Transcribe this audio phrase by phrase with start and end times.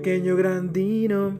[0.00, 1.36] pequeño grandino.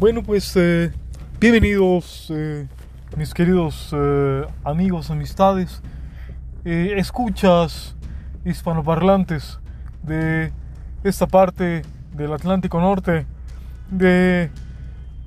[0.00, 0.90] Bueno, pues eh,
[1.38, 2.66] bienvenidos eh,
[3.18, 5.82] mis queridos eh, amigos, amistades,
[6.64, 7.96] escuchas
[8.46, 9.60] hispanoparlantes
[10.02, 10.52] de
[11.04, 11.82] esta parte
[12.14, 13.26] del Atlántico Norte,
[13.90, 14.50] de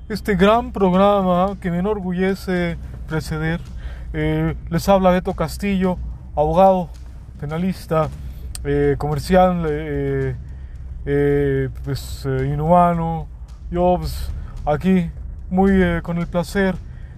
[0.08, 2.77] este gran programa que me enorgullece
[3.08, 3.59] preceder.
[4.13, 5.98] Eh, les habla Beto Castillo,
[6.36, 6.90] abogado,
[7.40, 8.10] penalista,
[8.63, 10.36] eh, comercial, eh,
[11.05, 13.27] eh, pues inhumano.
[13.70, 14.30] Pues,
[14.66, 15.10] aquí
[15.49, 16.76] muy con el placer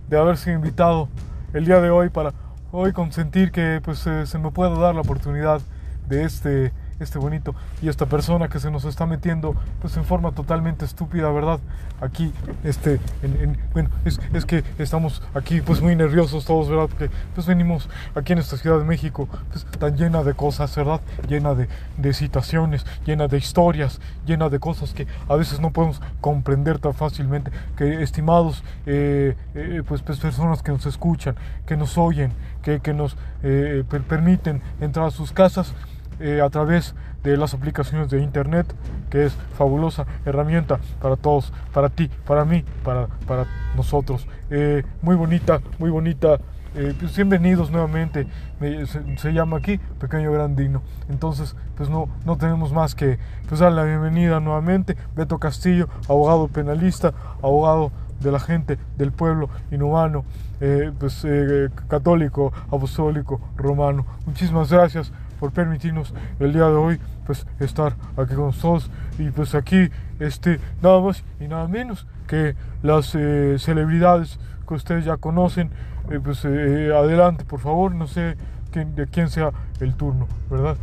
[0.09, 1.07] de haber sido invitado
[1.53, 2.33] el día de hoy para
[2.71, 5.61] hoy consentir que pues se me pueda dar la oportunidad
[6.07, 7.55] de este este bonito.
[7.81, 11.59] Y esta persona que se nos está metiendo pues en forma totalmente estúpida verdad
[12.01, 12.31] aquí
[12.63, 17.09] este en- en- bueno es, es que estamos aquí pues muy nerviosos todos verdad porque
[17.35, 21.55] pues venimos aquí en esta ciudad de México pues tan llena de cosas verdad llena
[21.55, 26.79] de, de citaciones llena de historias llena de cosas que a veces no podemos comprender
[26.79, 32.31] tan fácilmente que estimados eh, eh, pues, pues personas que nos escuchan que nos oyen
[32.61, 35.73] que, que nos eh, per- permiten entrar a sus casas
[36.19, 38.73] eh, a través de las aplicaciones de internet,
[39.09, 44.27] que es fabulosa herramienta para todos, para ti, para mí, para, para nosotros.
[44.49, 46.37] Eh, muy bonita, muy bonita.
[46.75, 48.27] eh, pues bienvenidos nuevamente.
[48.59, 50.81] Me- se, se llama aquí Pequeño Grandino.
[51.09, 54.95] Entonces, pues no, no tenemos más que pues, dar la bienvenida nuevamente.
[55.15, 60.23] Beto Castillo, abogado penalista, abogado de la gente, del pueblo inhumano,
[60.59, 64.05] eh, pues, eh, católico, apostólico, romano.
[64.25, 69.55] Muchísimas gracias por permitirnos el día de hoy pues estar aquí con nosotros y pues
[69.55, 75.71] aquí este nada más y nada menos que las eh, celebridades que ustedes ya conocen.
[76.09, 77.93] Eh, pues eh, adelante por favor.
[77.93, 78.37] No sé
[78.71, 80.77] quién, de quién sea el turno verdad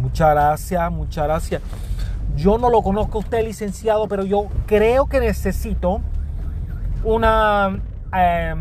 [0.00, 1.62] Muchas gracias, muchas gracias.
[2.36, 6.00] Yo no lo conozco a usted, licenciado, pero yo creo que necesito
[7.04, 7.80] una
[8.16, 8.54] eh,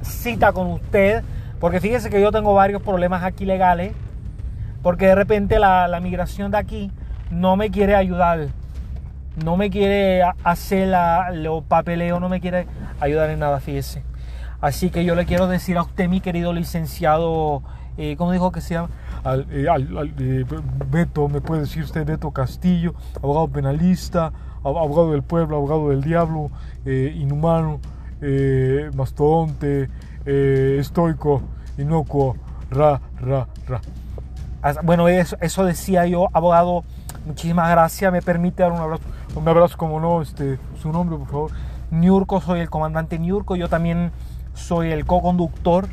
[0.00, 1.22] cita con usted,
[1.60, 3.92] porque fíjese que yo tengo varios problemas aquí legales,
[4.82, 6.90] porque de repente la, la migración de aquí
[7.30, 8.48] no me quiere ayudar,
[9.44, 12.66] no me quiere hacer la, los papeleos, no me quiere
[13.00, 14.02] ayudar en nada, fíjese.
[14.60, 17.62] Así que yo le quiero decir a usted, mi querido licenciado,
[17.96, 18.88] eh, ¿cómo dijo que se llama?
[19.24, 19.66] al, eh,
[20.18, 20.44] eh,
[20.90, 24.32] Beto, me puede decir usted Beto Castillo, abogado penalista,
[24.64, 26.50] ab- abogado del pueblo, abogado del diablo,
[26.86, 27.80] inhumano,
[28.94, 29.88] mastodonte,
[30.24, 31.42] estoico,
[31.76, 32.36] inocuo,
[32.70, 33.80] ra, ra, ra.
[34.82, 36.84] Bueno, eso, decía yo, abogado.
[37.26, 38.12] Muchísimas gracias.
[38.12, 39.02] Me permite dar un abrazo.
[39.34, 41.50] Un abrazo, como no, este, su nombre, por favor.
[41.90, 43.56] Niurko, soy el comandante Niurko.
[43.56, 44.12] Yo también
[44.54, 45.88] soy el co-conductor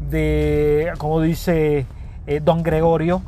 [0.00, 1.86] de, como dice
[2.26, 3.22] eh, don Gregorio,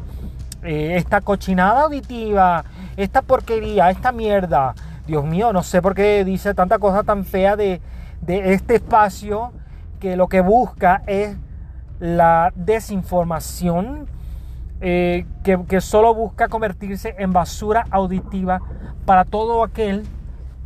[0.63, 2.65] eh, esta cochinada auditiva,
[2.97, 4.75] esta porquería, esta mierda.
[5.07, 7.81] Dios mío, no sé por qué dice tanta cosa tan fea de,
[8.21, 9.53] de este espacio
[10.01, 11.37] que lo que busca es
[11.99, 14.07] la desinformación,
[14.81, 18.61] eh, que, que solo busca convertirse en basura auditiva
[19.05, 20.05] para todo aquel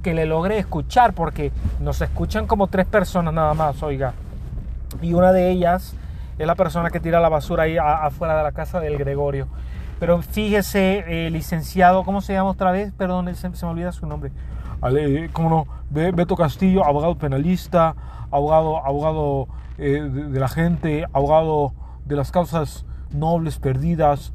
[0.03, 4.15] que le logre escuchar, porque nos escuchan como tres personas nada más, oiga.
[5.01, 5.95] Y una de ellas
[6.39, 9.47] es la persona que tira la basura ahí afuera de la casa del Gregorio.
[10.01, 12.93] Pero fíjese, eh, licenciado, ¿cómo se llama otra vez?
[12.93, 14.33] Perdón, se, se me olvida su nombre.
[14.81, 17.95] Ale, eh, como no, Be- Beto Castillo, abogado penalista,
[18.33, 19.47] abogado, abogado
[19.79, 21.73] eh, de la gente, abogado
[22.05, 22.85] de las causas
[23.15, 24.33] nobles perdidas,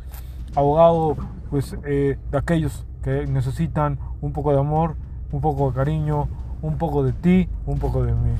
[0.55, 1.15] abogado
[1.49, 4.95] pues eh, de aquellos que necesitan un poco de amor,
[5.31, 6.27] un poco de cariño,
[6.61, 8.31] un poco de ti, un poco de mí.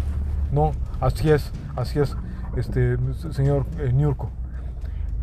[0.52, 0.72] No,
[1.02, 2.16] así es, así es,
[2.56, 2.98] este
[3.32, 4.30] señor eh, Niurko.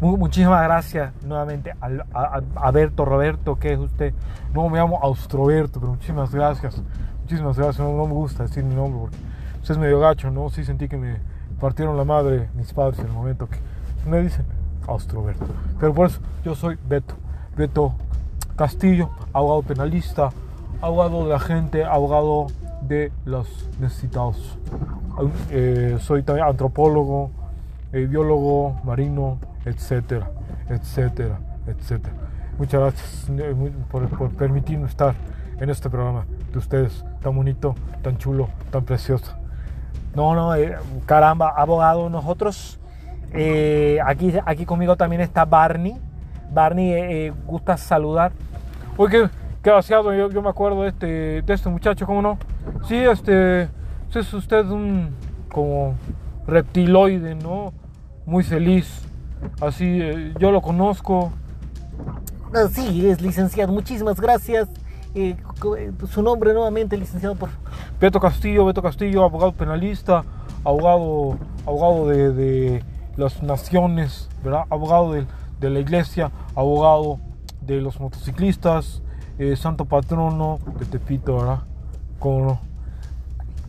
[0.01, 4.13] Mu- muchísimas gracias nuevamente a, a- Berto Roberto, que es usted.
[4.53, 6.83] No me llamo Austroberto, pero muchísimas gracias.
[7.23, 7.79] Muchísimas gracias.
[7.79, 9.17] No, no me gusta decir mi nombre porque
[9.59, 10.51] pues, es medio gacho, ¿no?
[10.51, 11.17] Sí sentí que me
[11.61, 13.59] partieron la madre mis padres en el momento que
[14.09, 14.45] me dicen
[14.87, 15.47] Austroberto.
[15.79, 17.15] Pero por eso yo soy Beto.
[17.57, 17.95] Beto
[18.57, 20.31] Castillo, abogado penalista,
[20.81, 22.47] abogado de la gente, abogado
[22.83, 24.59] de los necesitados.
[25.51, 27.31] Eh, soy también antropólogo,
[27.93, 30.31] eh, biólogo marino, etcétera,
[30.69, 32.15] etcétera, etcétera.
[32.59, 35.15] Muchas gracias eh, por, por permitirme estar
[35.59, 39.33] en este programa de ustedes, tan bonito, tan chulo, tan precioso.
[40.15, 40.53] No, no,
[41.07, 42.79] caramba, abogado, nosotros,
[43.35, 45.97] eh, aquí, aquí conmigo también está Barney.
[46.53, 48.33] Barney, eh, eh, gusta saludar.
[48.97, 49.31] Oye, qué,
[49.63, 52.39] qué vaciado, yo, yo me acuerdo de este, de este muchacho, ¿cómo no?
[52.87, 53.69] Sí, este,
[54.15, 55.11] es usted un
[55.51, 55.95] como
[56.47, 57.73] reptiloide, ¿no?
[58.27, 59.03] Muy feliz.
[59.61, 61.33] Así, eh, yo lo conozco.
[62.53, 63.73] Así es, licenciado.
[63.73, 64.69] Muchísimas gracias.
[65.15, 65.37] Eh,
[66.11, 67.51] su nombre nuevamente, licenciado, por
[68.01, 70.25] Beto Castillo, Beto Castillo, abogado penalista,
[70.65, 72.83] abogado, abogado de,
[73.17, 74.65] las naciones, ¿verdad?
[74.71, 75.27] Abogado de,
[75.61, 77.19] la iglesia, abogado
[77.63, 79.03] de los motociclistas,
[79.57, 81.61] santo patrono de Tepito, ¿verdad?
[82.19, 82.75] ¿Cómo no?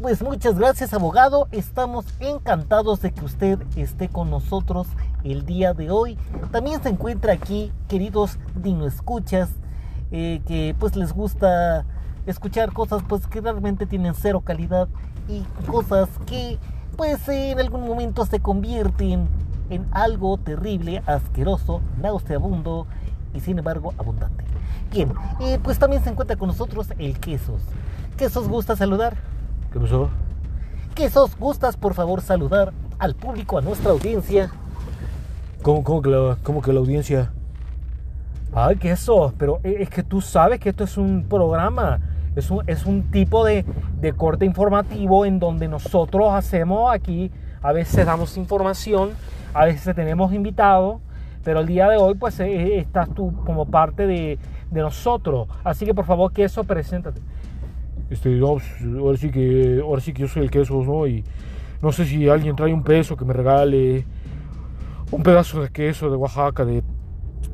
[0.01, 4.87] Pues muchas gracias abogado, estamos encantados de que usted esté con nosotros
[5.23, 6.17] el día de hoy.
[6.51, 9.49] También se encuentra aquí, queridos Dino Escuchas,
[10.11, 11.85] eh, que pues les gusta
[12.25, 14.89] escuchar cosas pues que realmente tienen cero calidad
[15.29, 16.59] y cosas que
[16.95, 19.27] pues en algún momento se convierten
[19.69, 22.87] en algo terrible, asqueroso, nauseabundo
[23.33, 24.43] y sin embargo abundante.
[24.91, 25.11] Bien,
[25.41, 27.61] eh, pues también se encuentra con nosotros el Quesos.
[28.17, 29.17] ¿Quesos gusta saludar?
[29.73, 30.09] ¿Qué pasó?
[30.93, 34.51] Quesos, ¿gustas por favor saludar al público, a nuestra audiencia?
[35.61, 37.33] ¿Cómo, cómo, que, la, cómo que la audiencia?
[38.53, 41.99] Ay, queso, pero e, es que tú sabes que esto es un programa,
[42.35, 43.65] es un, es un tipo de,
[43.99, 49.11] de corte informativo en donde nosotros hacemos aquí, a veces damos información,
[49.53, 50.99] a veces tenemos invitados,
[51.43, 54.37] pero el día de hoy pues e, e, estás tú como parte de,
[54.71, 55.47] de nosotros.
[55.63, 57.21] Así que por favor, queso, preséntate.
[58.09, 58.63] Este, pues,
[58.99, 61.07] ahora sí que ahora sí que yo soy el queso, ¿no?
[61.07, 61.23] Y
[61.81, 64.05] no sé si alguien trae un peso que me regale
[65.11, 66.83] un pedazo de queso de Oaxaca, de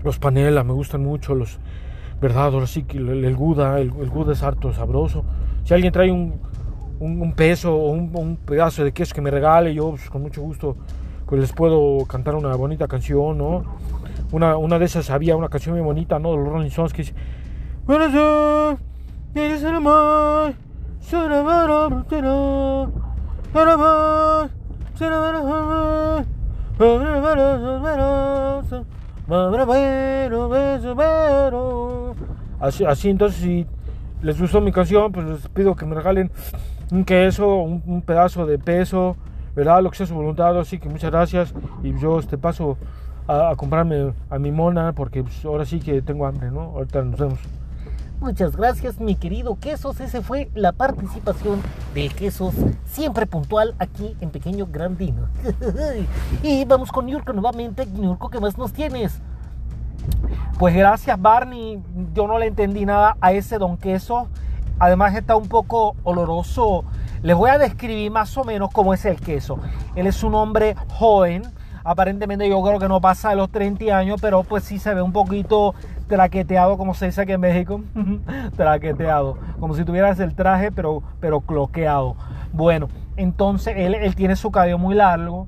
[0.04, 1.60] los panela, me gustan mucho los,
[2.22, 2.54] ¿verdad?
[2.54, 5.26] Ahora sí que el, el el, el, es harto sabroso.
[5.64, 6.40] Si alguien trae un,
[7.00, 10.22] un, un peso o un, un, pedazo de queso que me regale, yo pues, con
[10.22, 10.78] mucho gusto
[11.26, 13.64] pues les puedo cantar una bonita canción, ¿no?
[14.32, 16.32] Una, una de esas había una canción muy bonita, ¿no?
[16.32, 17.14] De los Rolling Stones que dice,
[17.86, 18.10] bueno,
[32.62, 33.66] Así, así entonces si
[34.22, 36.32] les gustó mi canción, pues les pido que me regalen
[36.92, 39.18] un queso, un, un pedazo de peso,
[39.56, 39.82] ¿verdad?
[39.82, 41.54] Lo que sea su voluntad, así que muchas gracias
[41.84, 42.78] y yo te paso
[43.28, 46.62] a, a comprarme a mi mona porque pues, ahora sí que tengo hambre, ¿no?
[46.62, 47.40] Ahorita nos vemos.
[48.22, 50.00] Muchas gracias, mi querido Quesos.
[50.00, 51.60] Ese fue la participación
[51.96, 52.54] del Quesos,
[52.86, 55.28] siempre puntual aquí en Pequeño Grandino.
[56.44, 57.88] y vamos con Niurko nuevamente.
[57.88, 59.20] Niurko, ¿qué más nos tienes?
[60.58, 61.82] Pues gracias, Barney.
[62.14, 64.28] Yo no le entendí nada a ese don Queso.
[64.80, 66.86] Además, está un poco oloroso.
[67.24, 69.60] Les voy a describir más o menos cómo es el queso.
[69.96, 71.44] Él es un hombre joven.
[71.84, 75.04] Aparentemente yo creo que no pasa de los 30 años, pero pues sí se ve
[75.04, 75.76] un poquito
[76.08, 77.82] traqueteado, como se dice aquí en México.
[78.58, 79.38] traqueteado.
[79.60, 82.16] Como si tuvieras el traje, pero, pero cloqueado.
[82.54, 85.48] Bueno, entonces él, él tiene su cabello muy largo.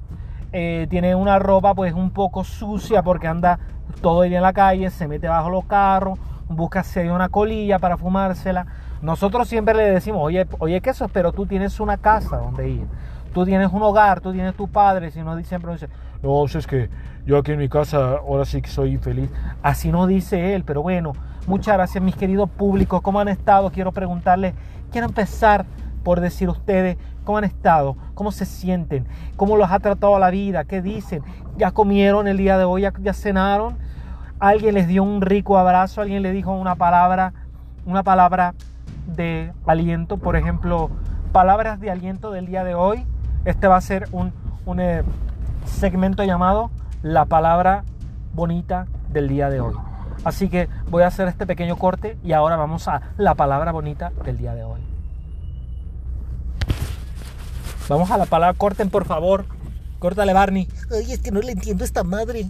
[0.52, 3.58] Eh, tiene una ropa pues un poco sucia porque anda
[4.04, 6.20] todo el día en la calle, se mete bajo los carros,
[6.50, 8.68] busca si hay una colilla para fumársela.
[9.02, 11.08] Nosotros siempre le decimos, oye, oye, ¿qué eso?
[11.08, 12.86] Pero tú tienes una casa donde ir.
[13.34, 15.10] Tú tienes un hogar, tú tienes tu padre.
[15.10, 15.88] Si no, siempre dice,
[16.22, 16.90] no, es que
[17.26, 19.30] yo aquí en mi casa ahora sí que soy feliz.
[19.64, 21.14] Así no dice él, pero bueno,
[21.48, 23.02] muchas gracias mis queridos públicos.
[23.02, 23.72] ¿Cómo han estado?
[23.72, 24.54] Quiero preguntarles,
[24.92, 25.66] quiero empezar
[26.04, 29.08] por decir ustedes cómo han estado, cómo se sienten,
[29.38, 31.24] cómo los ha tratado la vida, qué dicen,
[31.56, 33.78] ya comieron el día de hoy, ya cenaron,
[34.50, 37.34] alguien les dio un rico abrazo, alguien le dijo una palabra,
[37.86, 38.54] una palabra
[39.08, 40.90] de aliento, por ejemplo,
[41.32, 43.06] palabras de aliento del día de hoy.
[43.46, 44.34] Este va a ser un,
[44.66, 45.04] un eh,
[45.66, 46.72] segmento llamado
[47.04, 47.86] La palabra
[48.34, 49.76] bonita del día de hoy.
[50.26, 54.12] Así que voy a hacer este pequeño corte y ahora vamos a la palabra bonita
[54.26, 54.82] del día de hoy.
[57.88, 59.46] Vamos a la palabra, corten por favor.
[60.00, 60.68] Córtale, Barney.
[60.92, 62.50] Ay, es que no le entiendo esta madre.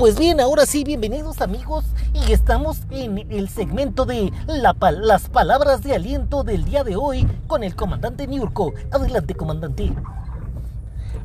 [0.00, 5.82] Pues bien, ahora sí, bienvenidos amigos y estamos en el segmento de la las palabras
[5.82, 8.72] de aliento del día de hoy con el comandante Niurko.
[8.90, 9.92] Adelante, comandante.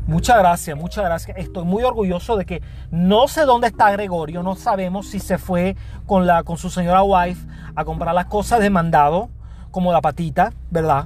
[0.08, 1.38] Muchas gracias, muchas gracias.
[1.38, 5.77] Estoy muy orgulloso de que no sé dónde está Gregorio, no sabemos si se fue
[6.05, 9.29] con, la, con su señora wife a comprar las cosas de mandado,
[9.72, 11.05] como la patita, ¿verdad?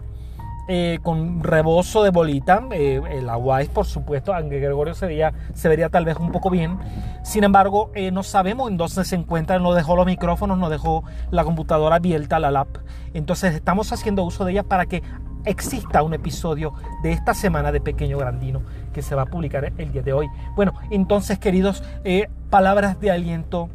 [0.71, 2.63] Eh, con rebozo de bolita.
[2.69, 5.09] Eh, la wife, por supuesto, aunque Gregorio se
[5.55, 6.77] se vería tal vez un poco bien.
[7.23, 9.57] Sin embargo, eh, no sabemos en dónde se encuentra.
[9.57, 12.67] No dejó los micrófonos, no dejó la computadora abierta, la lap.
[13.15, 15.01] Entonces estamos haciendo uso de ella para que
[15.43, 18.61] exista un episodio de esta semana de Pequeño Grandino
[18.93, 20.27] que se va a publicar el día de hoy.
[20.55, 23.69] Bueno, entonces queridos, eh, palabras de aliento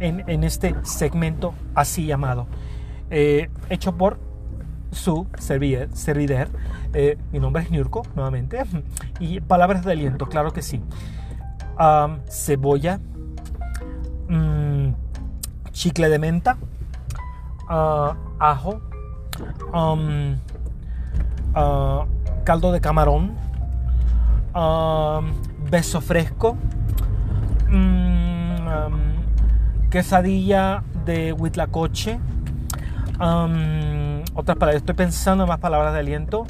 [0.00, 2.46] en, este segmento así llamado,
[3.08, 4.18] hecho por
[4.96, 6.48] su servider.
[6.92, 8.62] Eh, mi nombre es Nurko, nuevamente.
[9.20, 10.82] Y palabras de aliento, claro que sí.
[12.28, 12.98] cebolla,
[14.28, 14.88] mm,
[15.72, 16.56] chicle de menta,
[17.68, 18.80] ah, ajo,
[21.54, 22.04] ah,
[22.44, 23.36] caldo de camarón,
[25.70, 26.56] beso fresco,
[27.68, 32.18] mm, quesadilla de huitlacoche.
[34.36, 36.46] Otras palabras, estoy pensando en más palabras de aliento.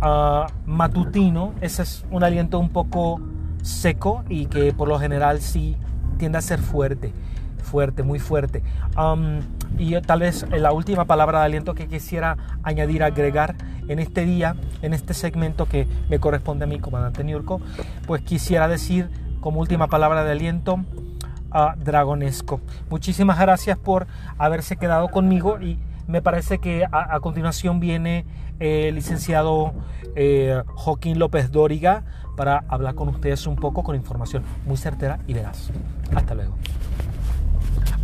[0.00, 3.20] Ah, matutino, ese es un aliento un poco
[3.62, 5.76] seco y que por lo general sí
[6.18, 7.12] tiende a ser fuerte,
[7.62, 8.62] fuerte, muy fuerte.
[9.78, 13.56] y tal vez la última palabra de aliento que quisiera añadir, agregar
[13.88, 17.60] en este día, en este segmento que me corresponde a mi comandante Niurko,
[18.06, 19.08] pues quisiera decir
[19.40, 20.84] como última palabra de aliento,
[21.78, 22.60] dragonesco.
[22.90, 24.06] Muchísimas gracias por
[24.38, 28.26] haberse quedado conmigo y me parece que a, continuación viene
[28.60, 29.72] eh, el licenciado
[30.16, 32.04] eh, Joaquín López Dóriga
[32.36, 35.70] para hablar con ustedes un poco con información muy certera y veraz.
[36.14, 36.56] Hasta luego.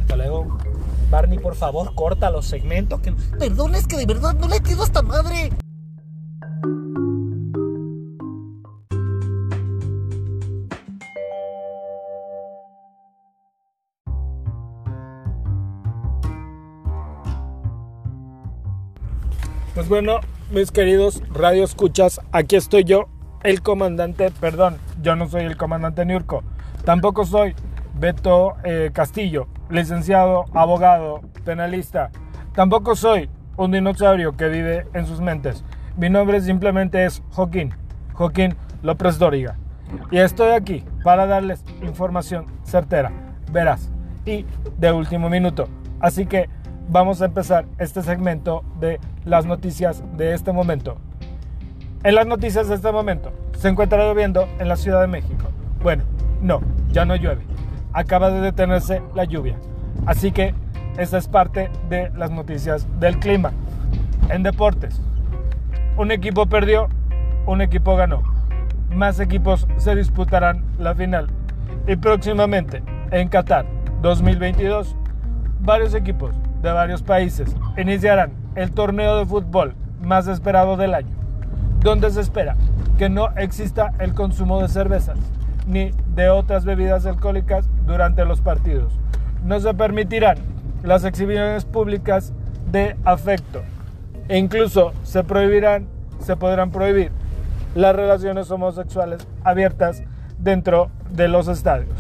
[0.01, 0.59] Hasta luego.
[1.11, 3.01] Barney, por favor, corta los segmentos.
[3.01, 3.13] Que...
[3.39, 5.51] Perdón, es que de verdad no le a esta madre.
[19.75, 20.19] Pues bueno,
[20.51, 23.09] mis queridos radio escuchas, aquí estoy yo,
[23.45, 26.43] el comandante, perdón, yo no soy el comandante Nurko,
[26.85, 27.55] tampoco soy
[27.95, 32.11] Beto eh, Castillo, licenciado, abogado, penalista,
[32.53, 35.65] tampoco soy un dinosaurio que vive en sus mentes.
[35.97, 37.73] Mi nombre simplemente es Joaquín,
[38.15, 39.57] Joaquín López Dóriga.
[40.11, 43.13] Y estoy aquí para darles información certera,
[43.53, 43.89] veraz
[44.27, 44.47] y
[44.79, 45.69] de último minuto.
[46.01, 46.49] Así que
[46.91, 50.97] vamos a empezar este segmento de las noticias de este momento.
[52.03, 55.47] En las noticias de este momento, se encuentra lloviendo en la Ciudad de México.
[55.83, 56.03] Bueno,
[56.43, 57.45] no, ya no llueve.
[57.93, 59.57] Acaba de detenerse la lluvia.
[60.07, 60.55] Así que
[60.99, 63.53] esa es parte de las noticias del clima.
[64.29, 65.01] En deportes,
[65.97, 66.89] un equipo perdió,
[67.47, 68.23] un equipo ganó.
[68.93, 71.29] Más equipos se disputarán la final.
[71.87, 72.83] Y próximamente,
[73.13, 73.67] en Qatar
[74.03, 74.97] 2022,
[75.61, 81.15] varios equipos de varios países iniciarán el torneo de fútbol más esperado del año,
[81.81, 82.57] donde se espera
[82.99, 85.19] que no exista el consumo de cervezas
[85.67, 88.99] ni de otras bebidas alcohólicas durante los partidos.
[89.45, 90.39] No se permitirán
[90.83, 92.33] las exhibiciones públicas
[92.71, 93.63] de afecto
[94.29, 95.87] e incluso se prohibirán,
[96.21, 97.11] se podrán prohibir
[97.75, 100.03] las relaciones homosexuales abiertas
[100.39, 101.99] dentro de los estadios.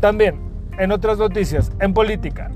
[0.00, 2.50] También, en otras noticias, en política,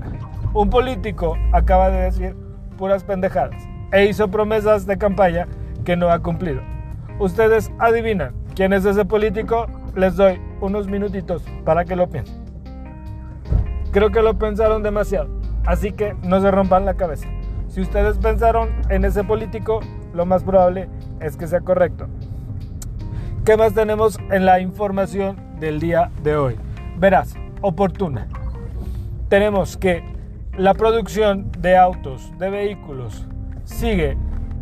[0.53, 2.35] un político acaba de decir
[2.77, 3.61] puras pendejadas
[3.91, 5.47] e hizo promesas de campaña
[5.85, 6.61] que no ha cumplido.
[7.19, 12.43] Ustedes adivinan quién es ese político, les doy unos minutitos para que lo piensen.
[13.91, 15.29] Creo que lo pensaron demasiado,
[15.65, 17.27] así que no se rompan la cabeza.
[17.67, 19.79] Si ustedes pensaron en ese político,
[20.13, 22.07] lo más probable es que sea correcto.
[23.45, 26.55] ¿Qué más tenemos en la información del día de hoy?
[26.97, 28.27] Verás, oportuna.
[29.27, 30.03] Tenemos que
[30.57, 33.25] la producción de autos, de vehículos,
[33.63, 34.17] sigue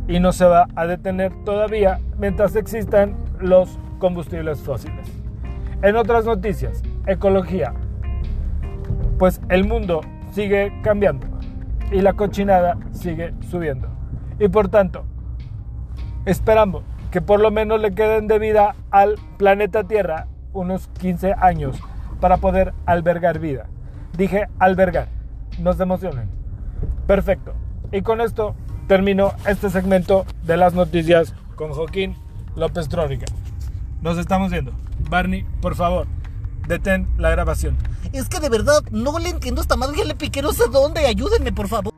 [0.08, 5.12] y no se va a detener todavía mientras existan los combustibles fósiles.
[5.82, 7.74] En otras noticias, ecología.
[9.18, 10.02] Pues el mundo
[10.32, 11.28] sigue cambiando
[11.92, 13.88] y la cochinada sigue subiendo.
[14.40, 15.06] Y por tanto,
[16.26, 21.80] esperamos que por lo menos le queden de vida al planeta Tierra unos 15 años
[22.20, 23.68] para poder albergar vida.
[24.18, 25.18] Dije albergar
[25.60, 26.30] no se emocionen.
[27.06, 27.54] Perfecto.
[27.92, 28.56] Y con esto
[28.88, 32.16] termino este segmento de las noticias con Joaquín
[32.56, 33.26] López Trónica.
[34.02, 34.74] Nos estamos viendo.
[35.10, 36.08] Barney, por favor,
[36.68, 37.78] detén la grabación.
[38.14, 41.06] Es que de verdad no le entiendo esta madre, ya le piqué no sé dónde.
[41.06, 41.94] Ayúdenme, por favor.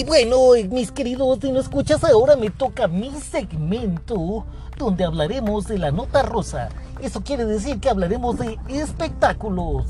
[0.00, 0.36] Y bueno,
[0.70, 4.46] mis queridos, si no escuchas ahora me toca mi segmento
[4.78, 6.70] donde hablaremos de la nota rosa.
[7.02, 9.84] Eso quiere decir que hablaremos de espectáculos.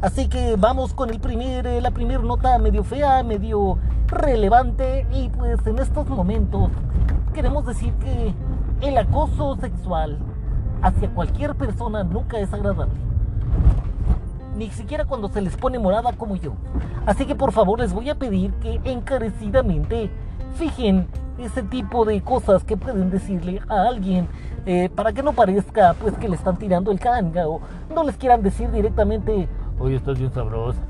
[0.00, 3.78] Así que vamos con el primer, eh, la primera nota medio fea, medio
[4.08, 5.06] relevante.
[5.12, 6.68] Y pues en estos momentos
[7.32, 8.34] queremos decir que
[8.80, 10.18] el acoso sexual
[10.82, 13.11] hacia cualquier persona nunca es agradable.
[14.56, 16.52] Ni siquiera cuando se les pone morada como yo.
[17.06, 20.10] Así que por favor les voy a pedir que encarecidamente
[20.56, 21.06] fijen
[21.38, 24.28] ese tipo de cosas que pueden decirle a alguien
[24.66, 27.60] eh, para que no parezca pues que le están tirando el canga o
[27.92, 29.48] no les quieran decir directamente,
[29.80, 30.80] oye, estás bien sabrosa.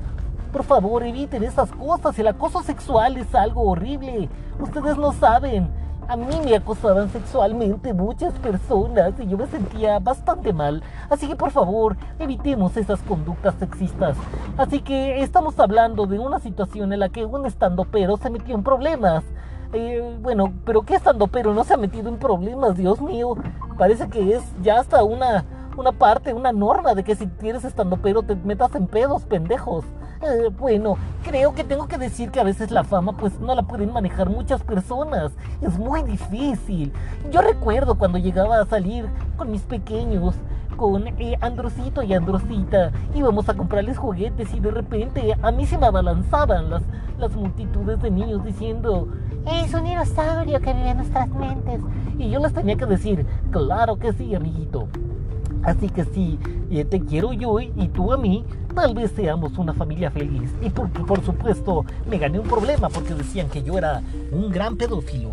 [0.51, 2.17] Por favor, eviten esas cosas.
[2.19, 4.29] El acoso sexual es algo horrible.
[4.59, 5.67] Ustedes no saben.
[6.07, 10.83] A mí me acosaban sexualmente muchas personas y yo me sentía bastante mal.
[11.09, 14.17] Así que por favor, evitemos esas conductas sexistas.
[14.57, 18.53] Así que estamos hablando de una situación en la que un estando pero se metió
[18.53, 19.23] en problemas.
[19.71, 22.75] Eh, bueno, pero ¿qué estando pero no se ha metido en problemas?
[22.75, 23.35] Dios mío,
[23.77, 25.45] parece que es ya hasta una,
[25.77, 29.85] una parte, una norma de que si tienes estando pero te metas en pedos, pendejos.
[30.21, 33.63] Eh, bueno, creo que tengo que decir que a veces la fama pues no la
[33.63, 35.33] pueden manejar muchas personas.
[35.61, 36.93] Es muy difícil.
[37.31, 39.05] Yo recuerdo cuando llegaba a salir
[39.37, 40.35] con mis pequeños
[40.77, 42.91] con eh, Androsito y Androsita.
[43.13, 46.83] Íbamos a comprarles juguetes y de repente a mí se me abalanzaban las,
[47.19, 49.07] las multitudes de niños diciendo,
[49.45, 51.81] es un dinosaurio que vive en nuestras mentes.
[52.17, 54.87] Y yo les tenía que decir, claro que sí, amiguito.
[55.63, 56.37] Así que sí,
[56.71, 58.43] eh, te quiero yo y tú a mí,
[58.75, 60.51] tal vez seamos una familia feliz.
[60.61, 64.01] Y por, por supuesto, me gané un problema porque decían que yo era
[64.31, 65.31] un gran pedófilo.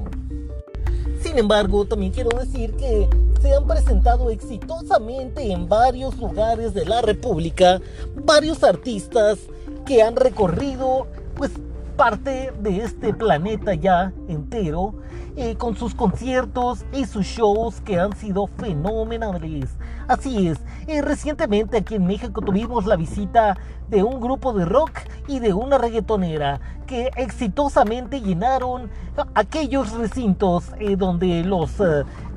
[1.20, 3.08] Sin embargo, también quiero decir que
[3.40, 7.80] se han presentado exitosamente en varios lugares de la República
[8.24, 9.38] varios artistas
[9.86, 11.50] que han recorrido pues
[12.00, 14.94] parte de este planeta ya entero
[15.36, 19.76] eh, con sus conciertos y sus shows que han sido fenomenales.
[20.08, 23.58] Así es, eh, recientemente aquí en México tuvimos la visita
[23.90, 24.92] de un grupo de rock
[25.28, 28.88] y de una reggaetonera que exitosamente llenaron
[29.34, 31.82] aquellos recintos eh, donde los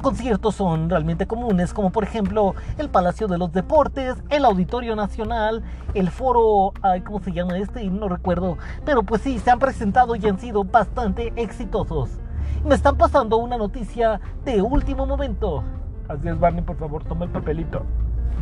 [0.04, 5.64] conciertos son realmente comunes, como por ejemplo el Palacio de los Deportes, el Auditorio Nacional,
[5.94, 6.74] el Foro,
[7.06, 7.86] ¿cómo se llama este?
[7.86, 12.10] No recuerdo, pero pues sí, se han presentado y han sido bastante exitosos.
[12.66, 15.64] Me están pasando una noticia de último momento.
[16.10, 17.84] Así es, Barney, por favor, toma el papelito.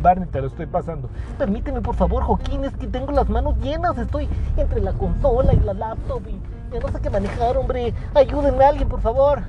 [0.02, 1.08] Barney, te lo estoy pasando.
[1.38, 3.96] Permíteme, por favor, Joaquín, es que tengo las manos llenas.
[3.96, 6.40] Estoy entre la consola y la laptop y
[6.74, 7.94] ya no sé qué manejar, hombre.
[8.14, 9.44] Ayúdenme a alguien, por favor.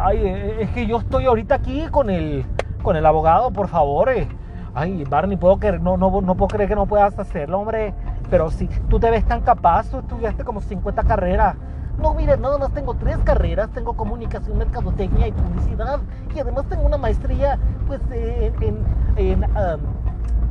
[0.00, 2.44] Ay, eh, es que yo estoy ahorita aquí con el,
[2.82, 4.10] con el abogado, por favor.
[4.10, 4.28] Eh.
[4.74, 7.94] Ay, Barney, puedo creer, no, no, no puedo creer que no puedas hacerlo, hombre.
[8.30, 11.56] Pero si tú te ves tan capaz, tú estudiaste como 50 carreras.
[12.00, 15.98] No, mire, nada más tengo tres carreras, tengo comunicación, mercadotecnia y publicidad.
[16.34, 17.58] Y además tengo una maestría
[17.88, 18.84] pues en,
[19.16, 19.44] en,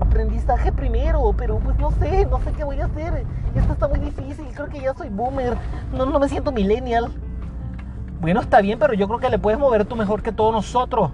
[0.02, 3.24] aprendizaje primero, pero pues no sé, no sé qué voy a hacer.
[3.56, 5.56] Esto está muy difícil, creo que ya soy boomer,
[5.94, 7.14] no, no me siento millennial.
[8.20, 11.12] Bueno, está bien, pero yo creo que le puedes mover tú mejor que todos nosotros.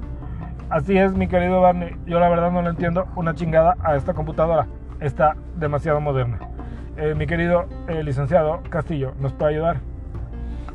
[0.70, 1.96] Así es, mi querido Barney.
[2.06, 4.68] Yo la verdad no le entiendo una chingada a esta computadora.
[5.00, 6.40] Está demasiado moderna.
[6.96, 9.78] Eh, mi querido eh, licenciado Castillo, ¿nos puede ayudar?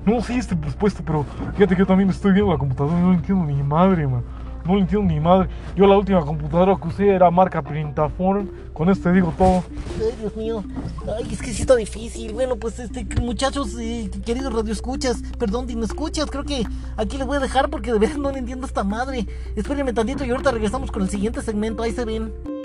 [0.04, 3.44] No, sí, este presupuesto, pero fíjate que yo también estoy viendo la computadora no entiendo
[3.44, 4.22] ni madre, man.
[4.68, 5.48] No entiendo ni madre.
[5.74, 8.50] Yo la última computadora que usé era marca Printaform.
[8.74, 9.64] Con este digo todo.
[9.98, 10.62] Ay, Dios mío.
[11.16, 12.34] Ay, es que sí está difícil.
[12.34, 16.64] Bueno, pues este, muchachos, eh, queridos radioescuchas, perdón, no escuchas, creo que
[16.98, 19.26] aquí les voy a dejar porque de verdad no le entiendo a esta madre.
[19.56, 21.82] Espérenme tantito y ahorita regresamos con el siguiente segmento.
[21.82, 22.57] Ahí se ven.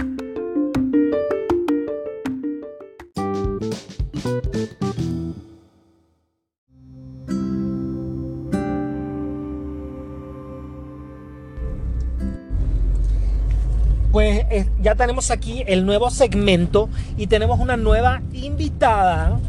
[14.14, 14.46] Pues
[14.80, 19.40] ya tenemos aquí el nuevo segmento y tenemos una nueva invitada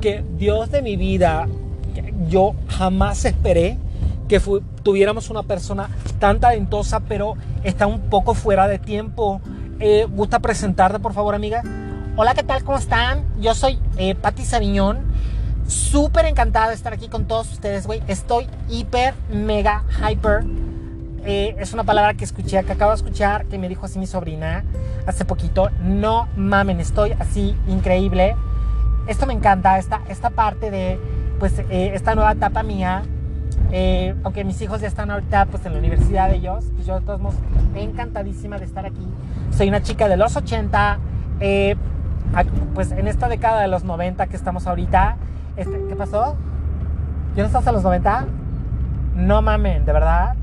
[0.00, 1.46] que Dios de mi vida,
[2.30, 3.76] yo jamás esperé
[4.26, 4.40] que
[4.82, 7.34] tuviéramos una persona tan talentosa, pero
[7.64, 9.42] está un poco fuera de tiempo.
[9.78, 11.62] Eh, ¿Gusta presentarte, por favor, amiga?
[12.16, 12.64] Hola, ¿qué tal?
[12.64, 13.26] ¿Cómo están?
[13.42, 15.00] Yo soy eh, Patti Sabiñón.
[15.66, 18.02] Súper encantada de estar aquí con todos ustedes, güey.
[18.08, 20.44] Estoy hiper, mega, hyper
[21.26, 24.06] eh, es una palabra que escuché, que acabo de escuchar, que me dijo así mi
[24.06, 24.64] sobrina
[25.06, 25.70] hace poquito.
[25.82, 28.36] No mamen, estoy así increíble.
[29.06, 30.98] Esto me encanta, esta, esta parte de,
[31.38, 33.02] pues, eh, esta nueva etapa mía.
[33.72, 37.00] Eh, aunque mis hijos ya están ahorita, pues, en la universidad de ellos, pues yo
[37.00, 37.36] de todos modos,
[37.74, 39.06] encantadísima de estar aquí.
[39.50, 40.98] Soy una chica de los 80,
[42.74, 45.16] pues, en esta década de los 90 que estamos ahorita.
[45.56, 46.36] Este, ¿Qué pasó?
[47.34, 48.26] ¿Ya no estás en los 90?
[49.16, 50.36] No mamen, de verdad.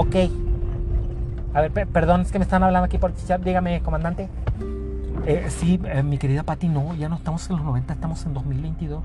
[0.00, 0.16] Ok.
[1.52, 3.42] A ver, perdón, es que me están hablando aquí por chat.
[3.42, 4.30] Dígame, comandante.
[5.26, 8.32] Eh, sí, eh, mi querida Patti, no, ya no estamos en los 90, estamos en
[8.32, 9.02] 2022.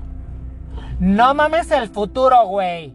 [0.98, 2.94] No mames el futuro, güey.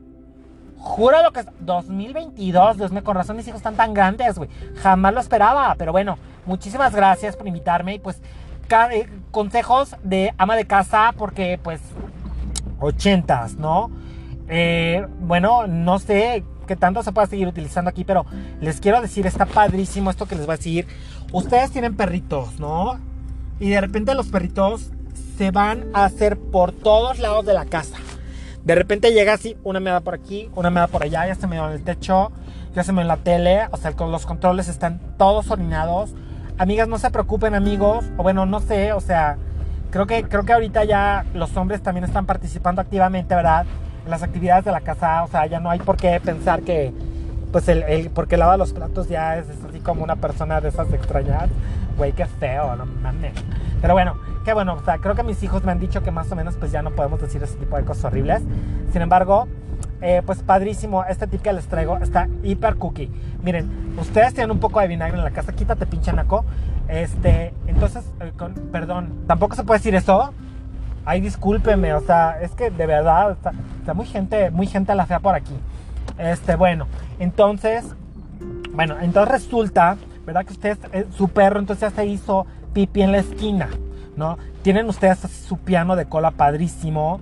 [0.79, 4.49] Juro lo que es 2022, Dios mío, con razón mis hijos están tan grandes, güey.
[4.77, 8.19] Jamás lo esperaba, pero bueno, muchísimas gracias por invitarme y pues
[8.89, 11.79] eh, consejos de ama de casa porque pues
[12.79, 13.91] ochentas, ¿no?
[15.19, 16.43] Bueno, no sé
[16.75, 18.25] tanto se puede seguir utilizando aquí, pero
[18.59, 20.87] les quiero decir, está padrísimo esto que les voy a decir.
[21.31, 22.99] Ustedes tienen perritos, ¿no?
[23.59, 24.91] Y de repente los perritos
[25.37, 27.97] se van a hacer por todos lados de la casa.
[28.63, 31.35] De repente llega así, una me da por aquí, una me da por allá, ya
[31.35, 32.31] se me da en el techo,
[32.75, 36.13] ya se me en la tele, o sea, los controles están todos orinados.
[36.57, 39.37] Amigas, no se preocupen, amigos, o bueno, no sé, o sea,
[39.89, 43.65] creo que, creo que ahorita ya los hombres también están participando activamente, ¿verdad?
[44.07, 46.93] Las actividades de la casa, o sea, ya no hay por qué pensar que,
[47.51, 50.91] pues, el, el porque lava los platos ya es, así como una persona de esas
[50.93, 51.49] extrañas.
[51.97, 53.33] Güey, qué feo, no mames.
[53.81, 56.31] Pero bueno, que bueno, o sea, creo que mis hijos me han dicho que más
[56.31, 58.41] o menos pues ya no podemos decir ese tipo de cosas horribles.
[58.91, 59.47] Sin embargo,
[60.01, 63.11] eh, pues padrísimo, este tip que les traigo está hiper cookie.
[63.43, 66.43] Miren, ustedes tienen un poco de vinagre en la casa, quítate pinche naco.
[66.87, 68.31] Este, entonces, eh,
[68.71, 70.33] perdón, tampoco se puede decir eso.
[71.05, 74.95] Ay, discúlpeme, o sea, es que de verdad está, está muy gente, muy gente a
[74.95, 75.55] la fea por aquí.
[76.17, 76.87] Este, bueno,
[77.19, 77.85] entonces,
[78.73, 80.45] bueno, entonces resulta, ¿verdad?
[80.45, 83.69] Que usted, eh, su perro entonces ya se hizo pipi en la esquina.
[84.15, 84.37] ¿no?
[84.61, 87.19] Tienen ustedes su piano de cola padrísimo,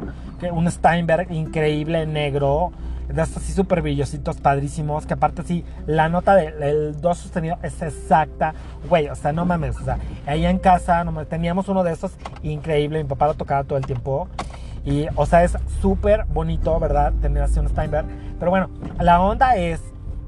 [0.51, 2.71] un Steinberg increíble negro,
[3.13, 7.81] de estos así súper brillositos padrísimos, que aparte sí, la nota del do sostenido es
[7.81, 8.53] exacta,
[8.87, 12.13] güey, o sea, no mames, o sea, ahí en casa no, teníamos uno de esos
[12.43, 14.27] increíble, mi papá lo tocaba todo el tiempo,
[14.85, 17.13] y, o sea, es súper bonito, ¿verdad?
[17.21, 18.05] Tener así un Steinberg,
[18.39, 18.69] pero bueno,
[18.99, 19.81] la onda es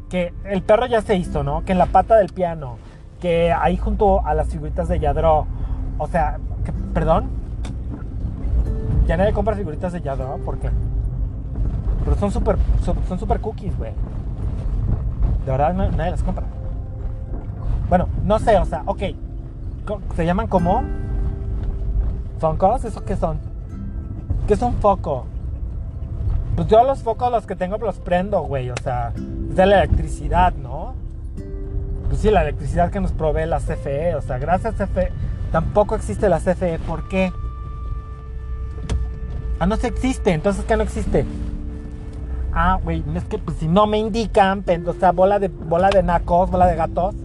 [0.09, 1.63] que el perro ya se hizo, ¿no?
[1.63, 2.77] Que en la pata del piano,
[3.21, 5.47] que ahí junto a las figuritas de Yadro,
[5.97, 6.37] o sea,
[6.93, 7.29] ¿Perdón?
[9.07, 10.69] Ya nadie compra figuritas de Yadro, ¿por qué?
[12.03, 13.91] Pero son súper son, super cookies, güey.
[15.45, 16.45] De verdad nadie las compra.
[17.89, 19.01] Bueno, no sé, o sea, ok.
[20.15, 20.83] ¿Se llaman como?
[22.39, 22.85] ¿Foncos?
[22.85, 23.39] ¿Eso qué son?
[24.47, 25.25] ¿Qué son foco?
[26.55, 28.69] Pues yo los focos los que tengo los prendo, güey.
[28.69, 29.13] O sea,
[29.49, 30.93] es de la electricidad, ¿no?
[32.07, 34.15] Pues sí, la electricidad que nos provee la CFE.
[34.15, 35.11] O sea, gracias CFE
[35.51, 36.79] Tampoco existe la CFE.
[36.79, 37.31] ¿Por qué?
[39.59, 40.31] Ah, no se existe.
[40.31, 41.25] Entonces, ¿qué no existe?
[42.53, 46.03] Ah, güey, es que pues, si no me indican, o sea, bola de, bola de
[46.03, 47.15] nacos, bola de gatos.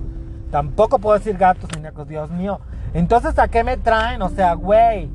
[0.51, 2.61] Tampoco puedo decir gatos ni nacos, Dios mío.
[2.95, 4.23] Entonces, ¿a qué me traen?
[4.23, 5.11] O sea, güey.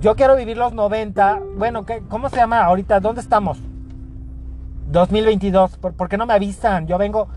[0.00, 1.40] Yo quiero vivir los 90.
[1.56, 3.00] Bueno, ¿qué, ¿cómo se llama ahorita?
[3.00, 3.58] ¿Dónde estamos?
[4.90, 5.78] 2022.
[5.78, 6.86] ¿Por, qué no me avisan?
[6.86, 7.28] Yo vengo,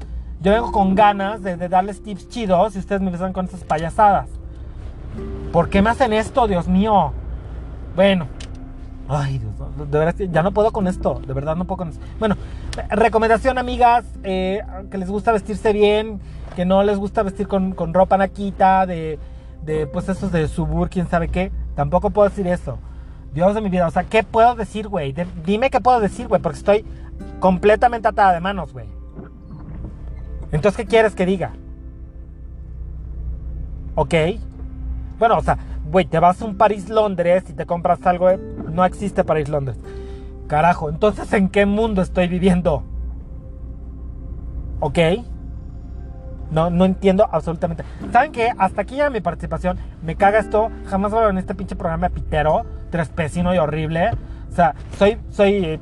[0.41, 3.63] yo vengo con ganas de, de darles tips chidos y ustedes me avisan con esas
[3.63, 4.27] payasadas.
[5.51, 7.13] ¿Por qué me hacen esto, Dios mío?
[7.95, 8.40] Bueno.
[9.13, 9.51] Ay, Dios,
[9.91, 11.21] de verdad, ya no puedo con esto.
[11.27, 12.01] De verdad, no puedo con esto.
[12.17, 12.37] Bueno,
[12.89, 16.21] recomendación, amigas, eh, que les gusta vestirse bien,
[16.55, 19.19] que no les gusta vestir con, ropa naquita, de,
[19.63, 21.51] de, pues, esos de subur, quién sabe qué.
[21.75, 22.79] Tampoco puedo decir eso.
[23.33, 25.13] Dios de mi vida, o sea, ¿qué puedo decir, güey?
[25.45, 26.85] dime qué puedo decir, güey, porque estoy
[27.41, 28.87] completamente atada de manos, güey.
[30.53, 31.51] Entonces, ¿qué quieres que diga?
[33.95, 34.13] ¿Ok?
[35.19, 35.57] Bueno, o sea,
[35.91, 38.39] güey, te vas a un París-Londres y te compras algo, eh,
[38.71, 39.77] no existe París-Londres.
[40.47, 42.83] Carajo, entonces, ¿en qué mundo estoy viviendo?
[44.79, 44.97] ¿Ok?
[46.51, 47.85] No, no entiendo absolutamente.
[48.11, 48.51] ¿Saben qué?
[48.57, 49.77] Hasta aquí ya mi participación.
[50.03, 50.69] Me caga esto.
[50.87, 54.11] Jamás vuelvo en este pinche programa pitero, trespecino y horrible.
[54.51, 55.79] O sea, soy, soy, eh,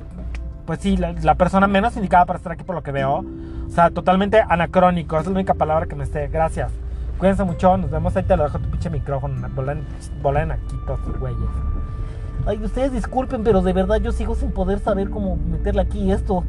[0.67, 3.25] pues sí, la, persona menos indicada para estar aquí por lo que veo.
[3.67, 5.19] O sea, totalmente anacrónico.
[5.19, 6.27] Es la única palabra que me sé.
[6.27, 6.71] Gracias.
[7.17, 8.15] Cuídense mucho, nos vemos.
[8.15, 9.49] Ahí te lo dejo tu pinche micrófono.
[10.21, 11.78] Volan, aquí todos güeyes.
[12.45, 16.43] Ay, ustedes disculpen, pero de verdad yo sigo sin poder saber cómo meterle aquí esto.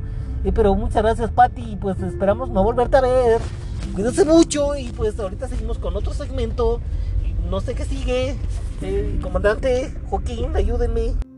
[0.44, 1.76] Eh, pero muchas gracias, Patti.
[1.80, 3.40] Pues esperamos no volverte a ver.
[3.94, 4.76] Cuídense mucho.
[4.76, 6.80] Y pues ahorita seguimos con otro segmento.
[7.50, 8.36] No sé qué sigue.
[8.82, 11.29] Eh, comandante Joaquín, ayúdenme.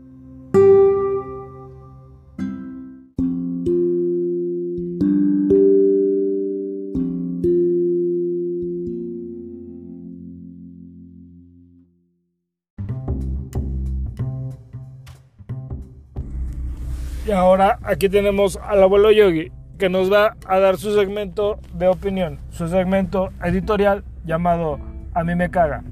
[17.33, 22.39] Ahora aquí tenemos al abuelo Yogi que nos va a dar su segmento de opinión,
[22.51, 24.79] su segmento editorial llamado
[25.13, 25.83] A mí me caga.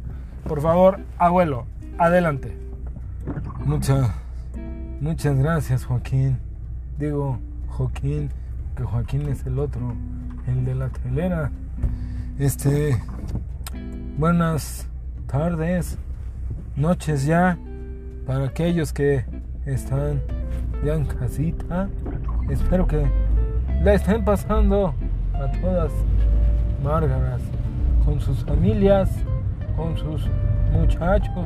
[0.48, 1.66] Por favor, abuelo,
[1.98, 2.56] adelante.
[3.66, 4.10] Muchas,
[5.00, 6.38] muchas gracias Joaquín.
[6.98, 8.30] Digo, Joaquín,
[8.76, 9.96] que Joaquín es el otro,
[10.48, 11.52] el de la telera.
[12.40, 12.98] Este,
[14.18, 14.88] buenas
[15.28, 15.98] tardes,
[16.76, 17.58] noches ya,
[18.26, 19.26] para aquellos que
[19.66, 20.22] están
[20.84, 21.90] ya en casita.
[22.50, 23.06] espero que
[23.84, 24.94] la estén pasando
[25.34, 25.92] a todas
[26.84, 27.42] márgaras,
[28.06, 29.10] con sus familias,
[29.76, 30.28] con sus
[30.72, 31.46] muchachos,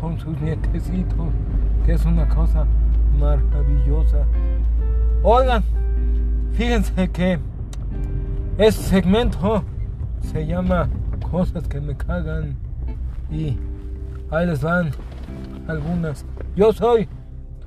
[0.00, 1.28] con sus nietecitos,
[1.84, 2.66] que es una cosa
[3.18, 4.24] maravillosa.
[5.22, 5.62] Oigan,
[6.52, 7.38] fíjense que
[8.58, 9.64] este segmento
[10.20, 10.88] se llama
[11.30, 12.56] Cosas que me cagan
[13.30, 13.58] y
[14.30, 14.90] ahí les van
[15.66, 16.24] algunas.
[16.56, 17.08] Yo soy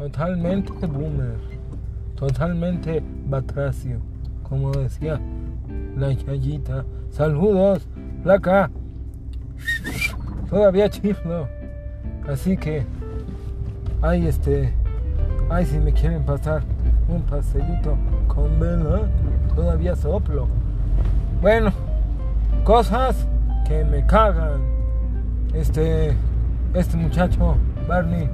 [0.02, 1.38] totalmente boomer,
[2.16, 4.00] totalmente batracio,
[4.42, 5.22] como decía
[5.96, 6.84] la chayita.
[7.12, 7.88] Saludos,
[8.24, 8.72] placa.
[10.50, 11.48] Todavía chiflo.
[12.28, 12.84] Así que,
[14.02, 14.74] ay, este,
[15.52, 16.64] ay, si me quieren pasar
[17.08, 17.96] un pastelito
[18.28, 19.02] con vela,
[19.54, 20.48] todavía soplo.
[21.44, 21.72] Bueno,
[22.64, 23.28] cosas
[23.68, 24.62] que me cagan.
[25.54, 26.16] Este,
[26.74, 27.56] este muchacho,
[27.88, 28.30] Barney,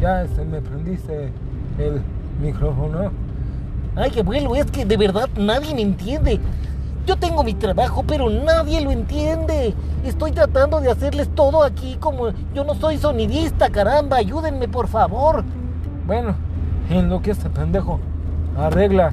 [0.00, 1.32] ya este, me prendiste
[1.78, 2.02] el
[2.40, 3.10] micrófono.
[3.96, 6.40] Ay, abuelo, es que de verdad nadie me entiende.
[7.06, 9.74] Yo tengo mi trabajo, pero nadie lo entiende.
[10.04, 14.18] Estoy tratando de hacerles todo aquí como yo no soy sonidista, caramba.
[14.18, 15.42] Ayúdenme, por favor.
[16.06, 16.34] Bueno,
[16.90, 17.98] en lo que este pendejo
[18.56, 19.12] arregla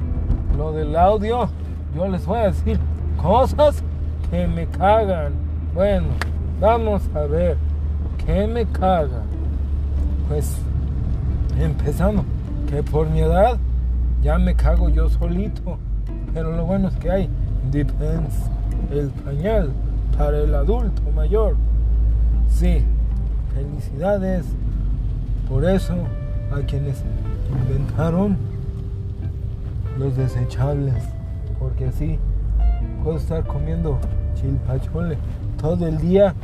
[0.56, 1.48] lo del audio,
[1.94, 2.78] yo les voy a decir
[3.20, 3.82] cosas
[4.30, 5.32] que me cagan.
[5.74, 6.08] Bueno,
[6.60, 7.56] vamos a ver
[8.24, 9.22] qué me caga.
[10.28, 10.58] Pues
[11.60, 12.24] empezando,
[12.68, 13.58] que por mi edad
[14.22, 15.78] ya me cago yo solito.
[16.34, 17.30] Pero lo bueno es que hay
[17.70, 18.34] Depends,
[18.92, 19.72] el pañal
[20.16, 21.56] para el adulto mayor.
[22.48, 22.84] Sí,
[23.54, 24.46] felicidades
[25.48, 25.94] por eso
[26.52, 27.02] a quienes
[27.50, 28.36] inventaron
[29.98, 30.94] los desechables.
[31.58, 32.18] Porque así
[33.02, 33.98] puedo estar comiendo
[34.34, 35.18] chilpachole
[35.60, 36.34] todo el día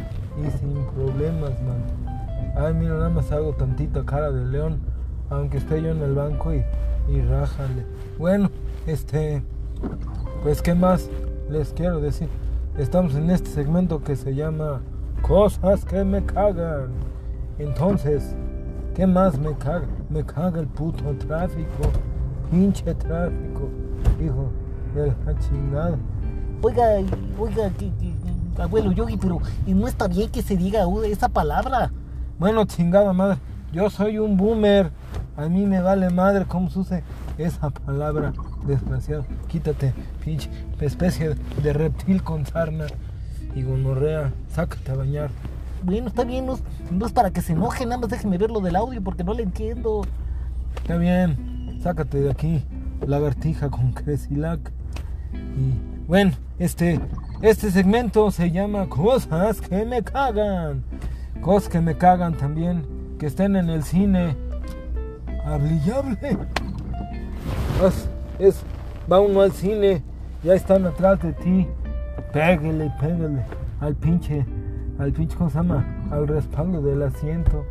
[0.41, 2.57] y sin problemas, man.
[2.57, 4.81] Ay, mira, nada más hago tantita cara de león,
[5.33, 6.63] aunque esté yo en el banco y,
[7.09, 7.85] y rájale.
[8.19, 8.51] Bueno,
[8.87, 9.43] este,
[10.43, 11.09] pues, ¿qué más
[11.51, 12.29] les quiero decir?
[12.79, 14.81] Estamos en este segmento que se llama
[15.23, 16.91] Cosas que me cagan.
[17.59, 18.35] Entonces,
[18.95, 19.87] ¿qué más me caga?
[20.09, 21.83] Me caga el puto tráfico.
[22.51, 23.69] Pinche tráfico.
[24.23, 24.51] Hijo
[24.95, 25.97] de la chingada.
[26.63, 26.85] Oiga,
[27.39, 28.13] oiga, que, que-
[28.63, 31.91] abuelo Yogi, pero no está bien que se diga uh, esa palabra.
[32.39, 33.39] Bueno, chingada madre.
[33.73, 34.91] Yo soy un boomer.
[35.37, 37.03] A mí me vale madre cómo se use
[37.39, 38.33] esa palabra.
[38.67, 39.25] Desgraciado.
[39.49, 39.93] Quítate,
[40.25, 42.87] pinche especie de reptil con sarna
[43.55, 44.33] y gonorrea.
[44.49, 45.31] Sácate a bañar.
[45.83, 46.55] Bueno, está bien, no,
[47.07, 49.43] es- para que se enoje, nada más déjeme ver lo del audio porque no le
[49.43, 50.03] entiendo.
[50.77, 51.79] Está bien.
[51.83, 52.63] Sácate de aquí.
[53.07, 54.61] Lagartija con Cresilac.
[55.33, 57.01] Y bueno, este,
[57.41, 60.85] este segmento se llama Cosas que me cagan.
[61.41, 62.85] Cosas que me cagan también.
[63.19, 64.37] Que estén en el cine.
[65.45, 65.91] Hable y
[68.39, 68.63] es,
[69.11, 70.03] va uno al cine.
[70.43, 71.69] Ya están atrás de ti.
[72.33, 73.45] Pégale, pégale.
[73.81, 74.47] Al pinche,
[74.99, 75.85] al pinche, ¿cómo se llama?
[76.11, 77.65] Al respaldo del asiento.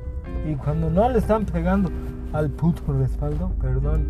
[0.50, 1.90] Y cuando no le están pegando
[2.34, 4.06] al puto respaldo, perdón,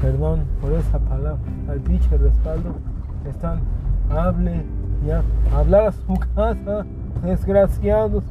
[0.00, 1.38] perdón por esa palabra,
[1.68, 2.74] al pinche respaldo,
[3.28, 3.60] están,
[4.10, 4.64] hable,
[5.06, 5.22] ya,
[5.56, 6.84] hablar a su casa,
[7.22, 8.24] desgraciados.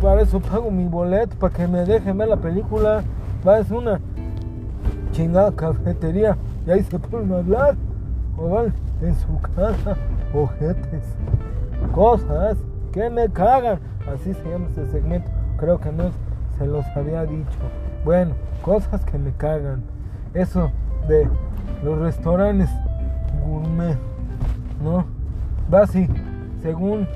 [0.00, 3.02] Para eso pago mi boleto, para que me dejen ver la película.
[3.46, 4.00] Va, es una
[5.12, 7.76] chingada cafetería y ahí se ponen a hablar.
[8.36, 8.72] O van
[9.02, 9.96] en su casa,
[10.34, 11.02] ojetes.
[11.94, 12.56] Cosas
[12.92, 13.80] que me cagan.
[14.12, 15.30] Así se llama este segmento.
[15.58, 16.10] Creo que no
[16.56, 17.58] se los había dicho.
[18.04, 19.82] Bueno, cosas que me cagan.
[20.34, 20.70] Eso
[21.08, 21.28] de
[21.82, 22.70] los restaurantes
[23.44, 23.96] gourmet,
[24.82, 25.04] ¿no?
[25.72, 26.08] Va así,
[26.62, 27.06] según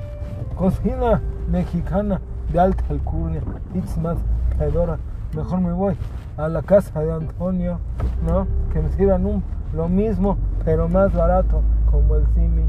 [0.55, 3.41] cocina mexicana de alta alcurnia,
[3.73, 4.17] it's más
[4.57, 4.97] pedora.
[5.35, 5.95] Mejor me voy
[6.37, 7.79] a la casa de Antonio,
[8.23, 8.45] ¿no?
[8.71, 9.43] Que me sirvan un,
[9.73, 12.61] lo mismo, pero más barato, como el Simi.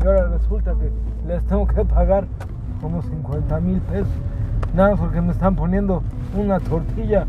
[0.00, 0.92] Y ahora resulta que
[1.26, 2.26] les tengo que pagar
[2.80, 4.12] como 50 mil pesos.
[4.74, 6.04] Nada, porque me están poniendo
[6.36, 7.26] una tortilla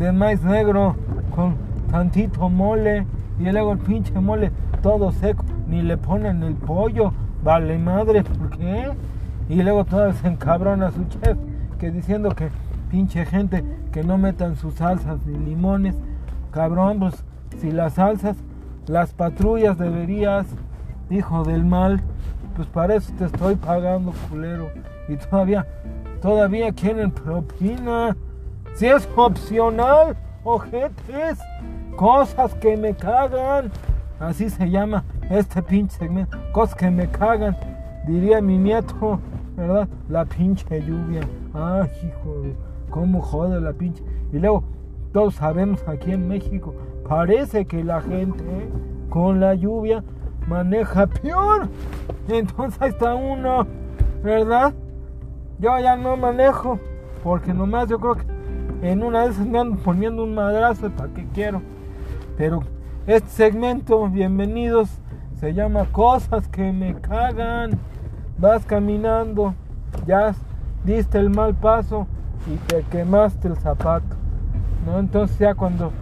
[0.00, 0.96] de maíz negro
[1.34, 1.54] con
[1.90, 3.06] tantito mole
[3.38, 4.50] y luego el pinche mole
[4.82, 7.12] todo seco, ni le ponen el pollo.
[7.44, 8.90] Vale madre, ¿por qué?
[9.48, 11.38] Y luego todavía se encabrona su chef,
[11.78, 12.50] que diciendo que
[12.88, 15.94] pinche gente que no metan sus salsas ni limones.
[16.50, 17.24] Cabrón, pues
[17.60, 18.36] si las salsas,
[18.86, 20.46] las patrullas deberías,
[21.10, 22.00] hijo del mal,
[22.56, 24.70] pues para eso te estoy pagando, culero.
[25.08, 25.66] Y todavía,
[26.20, 28.16] todavía quieren propina.
[28.74, 31.38] Si es opcional, ojetes,
[31.96, 33.70] cosas que me cagan.
[34.20, 36.38] Así se llama este pinche segmento.
[36.52, 37.56] Cosas que me cagan,
[38.06, 39.20] diría mi nieto,
[39.56, 39.88] ¿verdad?
[40.08, 41.20] La pinche lluvia.
[41.54, 42.56] Ay, hijo de,
[42.90, 44.02] cómo jode la pinche.
[44.32, 44.64] Y luego,
[45.12, 46.74] todos sabemos aquí en México,
[47.08, 48.68] parece que la gente
[49.08, 50.04] con la lluvia
[50.46, 51.68] maneja peor.
[52.28, 53.66] Entonces ahí está uno,
[54.22, 54.74] ¿verdad?
[55.58, 56.78] Yo ya no manejo,
[57.24, 58.24] porque nomás yo creo que
[58.82, 61.62] en una de esas me ando poniendo un madrazo, ¿para qué quiero?
[62.36, 62.62] Pero
[63.06, 64.90] este segmento, bienvenidos,
[65.40, 67.78] se llama Cosas que me cagan.
[68.38, 69.54] Vas caminando,
[70.06, 70.34] ya
[70.84, 72.06] diste el mal paso
[72.46, 74.16] y te quemaste el zapato.
[74.86, 74.98] ¿No?
[74.98, 75.92] Entonces ya cuando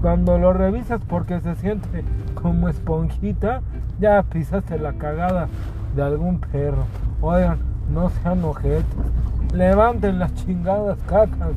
[0.00, 2.04] cuando lo revisas porque se siente
[2.34, 3.62] como esponjita,
[3.98, 5.48] ya pisaste la cagada
[5.96, 6.84] de algún perro.
[7.20, 7.58] Oigan,
[7.92, 8.84] no sean ojetes.
[9.52, 11.50] Levanten las chingadas cacas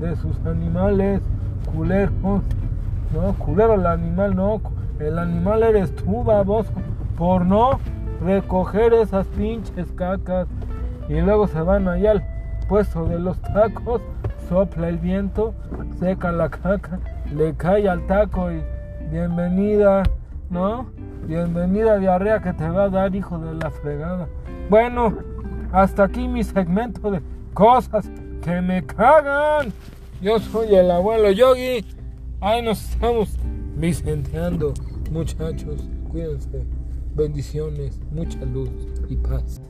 [0.00, 1.22] de sus animales
[1.72, 2.12] culeros.
[2.22, 4.60] No, culero el animal, no.
[4.98, 6.72] El animal eres tú, baboso.
[7.16, 7.78] Por no
[8.24, 10.48] recoger esas pinches cacas.
[11.08, 12.33] Y luego se van allá al
[12.68, 14.00] puesto de los tacos.
[14.48, 15.54] Sopla el viento,
[15.98, 17.00] seca la caca,
[17.34, 18.60] le cae al taco y
[19.10, 20.02] bienvenida,
[20.50, 20.90] ¿no?
[21.26, 24.28] Bienvenida diarrea que te va a dar, hijo de la fregada.
[24.68, 25.16] Bueno,
[25.72, 27.22] hasta aquí mi segmento de
[27.54, 28.10] cosas
[28.42, 29.72] que me cagan.
[30.20, 31.84] Yo soy el abuelo Yogi.
[32.40, 33.38] Ahí nos estamos
[33.76, 34.74] vicenteando,
[35.10, 35.88] muchachos.
[36.10, 36.64] Cuídense.
[37.14, 38.70] Bendiciones, mucha luz
[39.08, 39.62] y paz.